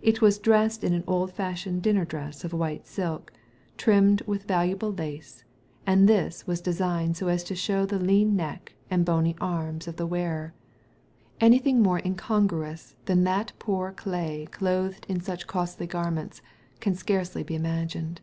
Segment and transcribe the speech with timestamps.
[0.00, 3.32] It was dressed in an old fashioned dinner dress of white silk,
[3.76, 5.44] trimmed with Digitized by Google THE DEATH CARD 13 valuable lace,
[5.88, 9.96] and this was designed so as to show the lean neck and bony arms of
[9.96, 10.54] the wearer.
[11.40, 16.42] Anything more incongruous than that poor clay clothed in such costly garments
[16.78, 18.20] can scarcely be imagined.